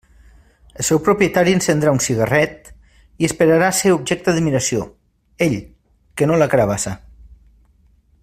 [0.83, 4.87] El seu propietari encendrà un cigarret i esperarà ser objecte d'admiració,
[5.49, 5.57] ell,
[6.21, 6.97] que no la carabassa.